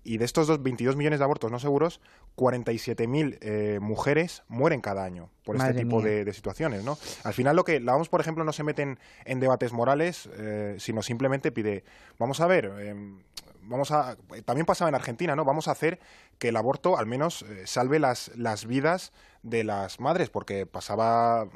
Y 0.03 0.17
de 0.17 0.25
estos 0.25 0.63
22 0.63 0.97
millones 0.97 1.19
de 1.19 1.25
abortos 1.25 1.51
no 1.51 1.59
seguros, 1.59 2.01
47.000 2.37 3.39
eh, 3.43 3.79
mujeres 3.83 4.43
mueren 4.49 4.81
cada 4.81 5.05
año 5.05 5.29
por 5.45 5.57
este 5.57 5.75
tipo 5.75 6.01
de, 6.01 6.33
situaciones. 6.33 6.85
¿no? 6.85 6.97
Al 7.23 7.35
final, 7.35 7.55
lo 7.55 7.65
que 7.65 7.81
la 7.81 7.97
OMS, 7.97 8.09
por 8.09 8.21
ejemplo, 8.21 8.43
no 8.43 8.53
se 8.53 8.65
mete 8.65 8.97
en, 9.27 9.41
debates 9.41 9.73
morales, 9.73 10.29
eh, 10.39 10.77
sino 10.79 11.03
simplemente 11.03 11.53
pide, 11.53 11.85
vamos 12.19 12.41
a 12.41 12.47
ver, 12.47 12.73
em, 12.81 13.19
vamos 13.63 13.91
a, 13.91 14.17
también 14.45 14.67
pasaba 14.67 14.89
en 14.89 14.95
Argentina, 14.95 15.37
¿no? 15.37 15.45
Vamos 15.45 15.69
a 15.69 15.73
hacer 15.73 16.01
que 16.39 16.49
el 16.49 16.57
aborto 16.57 16.99
al 16.99 17.07
menos 17.07 17.43
eh, 17.43 17.67
salve 17.67 17.99
las, 17.99 18.31
las 18.37 18.67
vidas 18.67 19.13
de 19.43 19.65
las 19.65 20.01
madres, 20.01 20.31
porque 20.31 20.67
pasaba, 20.67 21.49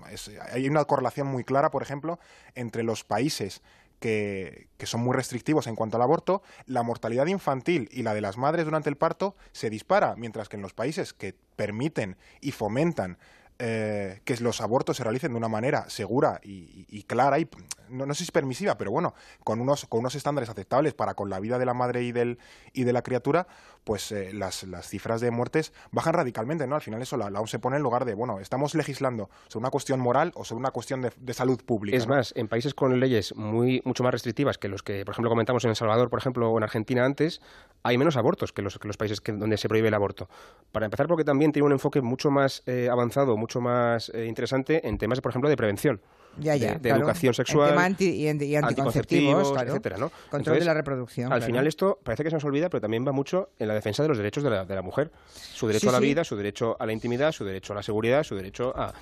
hay 0.52 0.68
una 0.68 0.84
correlación 0.84 1.26
muy 1.26 1.44
clara, 1.44 1.70
por 1.70 1.82
ejemplo, 1.82 2.18
entre 2.54 2.82
los 2.82 3.04
países 3.04 3.62
que, 4.04 4.68
son 4.84 5.00
muy 5.00 5.14
restrictivos 5.14 5.66
en 5.66 5.76
cuanto 5.76 5.96
al 5.96 6.02
aborto, 6.02 6.42
la 6.66 6.82
mortalidad 6.82 7.26
infantil 7.26 7.88
y 7.90 8.02
la 8.02 8.12
de 8.12 8.20
las 8.20 8.36
madres 8.36 8.66
durante 8.66 8.90
el 8.90 8.96
parto 8.96 9.34
se 9.52 9.70
dispara, 9.70 10.14
mientras 10.16 10.50
que 10.50 10.56
en 10.56 10.62
los 10.62 10.74
países 10.74 11.14
que 11.14 11.34
permiten 11.56 12.18
y 12.42 12.52
fomentan 12.52 13.16
eh, 13.60 14.20
que 14.24 14.36
los 14.38 14.60
abortos 14.60 14.96
se 14.96 15.04
realicen 15.04 15.30
de 15.30 15.38
una 15.38 15.48
manera 15.48 15.88
segura 15.88 16.40
y, 16.42 17.04
clara 17.04 17.38
y 17.38 17.48
no, 17.88 18.06
sé 18.14 18.18
si 18.18 18.24
es 18.24 18.30
permisiva, 18.32 18.76
pero 18.76 18.90
bueno, 18.90 19.14
con 19.44 19.60
unos, 19.60 19.86
con 19.86 20.00
unos 20.00 20.16
estándares 20.16 20.50
aceptables 20.50 20.94
para 20.94 21.14
con 21.14 21.30
la 21.30 21.38
vida 21.38 21.58
de 21.58 21.64
la 21.64 21.74
madre 21.74 22.02
y, 22.02 22.10
del, 22.10 22.38
y 22.72 22.82
de 22.82 22.92
la 22.92 23.02
criatura, 23.02 23.46
pues 23.84 24.10
eh, 24.10 24.32
las, 24.32 24.64
las, 24.64 24.88
cifras 24.88 25.20
de 25.20 25.30
muertes 25.30 25.72
bajan 25.92 26.14
radicalmente, 26.14 26.66
¿no? 26.66 26.74
Al 26.74 26.80
final 26.80 27.00
eso 27.00 27.16
la, 27.16 27.30
la 27.30 27.46
se 27.46 27.60
pone 27.60 27.76
en 27.76 27.82
lugar 27.82 28.04
de, 28.04 28.14
bueno, 28.14 28.40
estamos 28.40 28.74
legislando 28.74 29.30
sobre 29.48 29.62
una 29.64 29.70
cuestión 29.70 30.00
moral 30.00 30.32
o 30.34 30.44
sobre 30.44 30.60
una 30.60 30.70
cuestión 30.70 31.02
de, 31.02 31.34
salud 31.34 31.62
pública. 31.64 31.96
Es 31.96 32.08
más, 32.08 32.32
en 32.36 32.48
países 32.48 32.74
con 32.74 32.98
leyes 32.98 33.36
muy, 33.36 33.82
mucho 33.84 34.02
más 34.02 34.12
restrictivas 34.12 34.58
que 34.58 34.68
los 34.68 34.82
que, 34.82 35.04
por 35.04 35.12
ejemplo, 35.12 35.30
comentamos 35.30 35.64
en 35.64 35.70
El 35.70 35.76
Salvador, 35.76 36.10
por 36.10 36.18
ejemplo, 36.18 36.50
o 36.50 36.58
en 36.58 36.64
Argentina 36.64 37.04
antes, 37.04 37.40
hay 37.84 37.98
menos 37.98 38.16
abortos 38.16 38.52
que 38.52 38.62
los, 38.62 38.78
que 38.78 38.88
los 38.88 38.96
países 38.96 39.22
donde 39.24 39.58
se 39.58 39.68
prohíbe 39.68 39.88
el 39.88 39.94
aborto. 39.94 40.28
Para 40.72 40.86
empezar, 40.86 41.06
porque 41.06 41.22
también 41.22 41.52
tiene 41.52 41.66
un 41.66 41.72
enfoque 41.72 42.00
mucho 42.00 42.30
más 42.30 42.62
eh, 42.66 42.88
avanzado, 42.90 43.36
mucho 43.36 43.60
más 43.60 44.10
eh, 44.14 44.24
interesante 44.24 44.88
en 44.88 44.98
temas, 44.98 45.20
por 45.20 45.30
ejemplo, 45.30 45.50
de 45.50 45.56
prevención. 45.56 46.00
Ya, 46.38 46.56
ya, 46.56 46.74
de, 46.74 46.90
educación 46.90 47.34
sexual, 47.34 47.96
y, 47.98 48.26
anticonceptivos, 48.56 49.52
etcétera, 49.60 49.96
¿no? 49.98 50.10
Control 50.30 50.58
de 50.58 50.64
la 50.64 50.74
reproducción. 50.74 51.32
Al 51.32 51.42
final 51.42 51.66
esto 51.66 51.98
parece 52.02 52.24
que 52.24 52.30
se 52.30 52.36
nos 52.36 52.44
olvida, 52.44 52.68
pero 52.68 52.80
también 52.80 53.06
va 53.06 53.12
mucho 53.12 53.50
en 53.58 53.68
la 53.68 53.74
defensa 53.74 54.02
de 54.02 54.08
los 54.08 54.18
derechos 54.18 54.42
de 54.42 54.50
la, 54.50 54.64
de 54.64 54.74
la 54.74 54.82
mujer. 54.82 55.10
Su 55.32 55.66
derecho 55.66 55.90
a 55.90 55.92
la 55.92 56.00
vida, 56.00 56.24
su 56.24 56.36
derecho 56.36 56.76
a 56.78 56.86
la 56.86 56.92
intimidad, 56.92 57.32
su 57.32 57.44
derecho 57.44 57.72
a 57.72 57.76
la 57.76 57.82
seguridad, 57.82 58.22
su 58.22 58.34
derecho 58.34 58.72
a, 58.76 58.92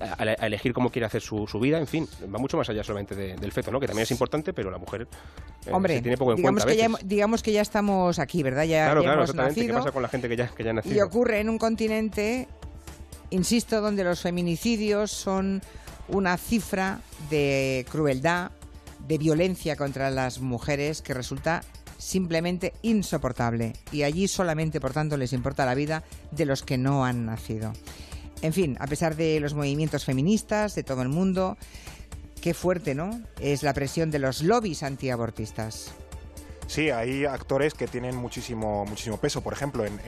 a, 0.00 0.46
elegir 0.46 0.72
cómo 0.72 0.90
quiere 0.90 1.06
hacer 1.06 1.22
su, 1.22 1.46
su, 1.46 1.60
vida, 1.60 1.78
en 1.78 1.86
fin, 1.86 2.08
va 2.34 2.38
mucho 2.38 2.56
más 2.56 2.68
allá 2.68 2.82
solamente 2.82 3.14
del 3.14 3.52
feto, 3.52 3.70
¿no? 3.70 3.80
Que 3.80 3.86
también 3.86 4.04
es 4.04 4.10
importante, 4.10 4.52
pero 4.52 4.70
la 4.70 4.78
mujer 4.78 5.06
eh, 5.66 5.70
Hombre, 5.72 6.00
tiene 6.00 6.16
poco 6.16 6.32
en 6.32 6.36
digamos 6.36 6.64
cuenta. 6.64 6.82
Que 6.82 6.88
ya, 6.88 7.06
digamos 7.06 7.42
que 7.42 7.52
ya 7.52 7.62
estamos 7.62 8.18
aquí, 8.18 8.42
¿verdad? 8.42 8.64
Ya, 8.64 8.86
claro, 8.86 9.02
claro, 9.02 9.18
hemos 9.18 9.30
exactamente. 9.30 9.66
¿Qué 9.66 9.72
pasa 9.72 9.92
con 9.92 10.02
la 10.02 10.08
gente 10.08 10.28
que 10.28 10.36
ya, 10.36 10.48
que 10.48 10.64
ya 10.64 10.70
ha 10.70 10.74
nacido? 10.74 10.96
Y 10.96 11.00
ocurre 11.00 11.40
en 11.40 11.48
un 11.48 11.58
continente 11.58 12.48
insisto, 13.30 13.80
donde 13.80 14.04
los 14.04 14.20
feminicidios 14.20 15.10
son 15.10 15.62
una 16.08 16.36
cifra 16.36 17.00
de 17.30 17.86
crueldad, 17.90 18.50
de 19.06 19.18
violencia 19.18 19.76
contra 19.76 20.10
las 20.10 20.40
mujeres 20.40 21.02
que 21.02 21.14
resulta 21.14 21.62
simplemente 21.98 22.72
insoportable. 22.82 23.74
Y 23.92 24.02
allí 24.02 24.28
solamente, 24.28 24.80
por 24.80 24.92
tanto, 24.92 25.16
les 25.16 25.32
importa 25.32 25.66
la 25.66 25.74
vida 25.74 26.04
de 26.30 26.46
los 26.46 26.62
que 26.62 26.78
no 26.78 27.04
han 27.04 27.26
nacido. 27.26 27.72
En 28.42 28.52
fin, 28.52 28.76
a 28.80 28.86
pesar 28.86 29.16
de 29.16 29.40
los 29.40 29.54
movimientos 29.54 30.04
feministas 30.04 30.74
de 30.74 30.84
todo 30.84 31.02
el 31.02 31.08
mundo, 31.08 31.56
qué 32.40 32.54
fuerte, 32.54 32.94
¿no? 32.94 33.20
Es 33.40 33.62
la 33.62 33.74
presión 33.74 34.10
de 34.10 34.20
los 34.20 34.42
lobbies 34.42 34.82
antiabortistas. 34.82 35.92
Sí, 36.68 36.90
hay 36.90 37.24
actores 37.24 37.74
que 37.74 37.88
tienen 37.88 38.14
muchísimo, 38.14 38.84
muchísimo 38.84 39.16
peso. 39.16 39.40
Por 39.40 39.54
ejemplo, 39.54 39.84
en, 39.84 39.98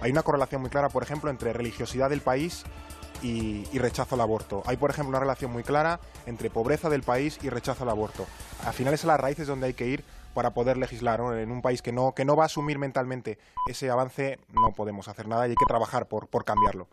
hay 0.00 0.12
una 0.12 0.22
correlación 0.22 0.60
muy 0.60 0.70
clara, 0.70 0.90
por 0.90 1.02
ejemplo, 1.02 1.30
entre 1.30 1.52
religiosidad 1.52 2.10
del 2.10 2.20
país 2.20 2.64
y, 3.26 3.78
rechazo 3.78 4.14
al 4.14 4.20
aborto. 4.20 4.62
Hay, 4.66 4.76
por 4.76 4.90
ejemplo, 4.90 5.10
una 5.10 5.20
relación 5.20 5.52
muy 5.52 5.62
clara 5.62 6.00
entre 6.26 6.50
pobreza 6.50 6.88
del 6.88 7.02
país 7.02 7.38
y 7.42 7.50
rechazo 7.50 7.84
al 7.84 7.90
aborto. 7.90 8.26
Al 8.64 8.72
final 8.72 8.94
es 8.94 9.04
a 9.04 9.08
las 9.08 9.20
raíces 9.20 9.46
donde 9.46 9.66
hay 9.66 9.74
que 9.74 9.86
ir 9.86 10.04
para 10.34 10.52
poder 10.54 10.76
legislar. 10.76 11.20
En 11.20 11.50
un 11.50 11.62
país 11.62 11.82
que 11.82 11.92
no, 11.92 12.14
que 12.14 12.24
no 12.24 12.36
va 12.36 12.44
a 12.44 12.46
asumir 12.46 12.78
mentalmente 12.78 13.38
ese 13.68 13.90
avance, 13.90 14.38
no 14.52 14.72
podemos 14.72 15.08
hacer 15.08 15.28
nada 15.28 15.46
y 15.46 15.50
hay 15.50 15.56
que 15.56 15.66
trabajar 15.66 16.08
por, 16.08 16.28
por 16.28 16.44
cambiarlo. 16.44 16.88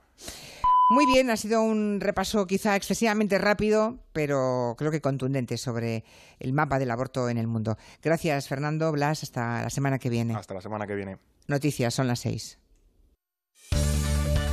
Muy 0.89 1.05
bien, 1.05 1.29
ha 1.29 1.37
sido 1.37 1.61
un 1.61 1.99
repaso 2.01 2.45
quizá 2.45 2.75
excesivamente 2.75 3.37
rápido, 3.37 3.99
pero 4.11 4.75
creo 4.77 4.91
que 4.91 5.01
contundente 5.01 5.57
sobre 5.57 6.03
el 6.39 6.53
mapa 6.53 6.77
del 6.77 6.91
aborto 6.91 7.29
en 7.29 7.37
el 7.37 7.47
mundo. 7.47 7.77
Gracias, 8.01 8.47
Fernando 8.47 8.91
Blas. 8.91 9.23
Hasta 9.23 9.63
la 9.63 9.69
semana 9.69 9.97
que 9.97 10.09
viene. 10.09 10.35
Hasta 10.35 10.53
la 10.53 10.61
semana 10.61 10.85
que 10.85 10.95
viene. 10.95 11.17
Noticias, 11.47 11.93
son 11.93 12.07
las 12.07 12.19
seis. 12.19 12.59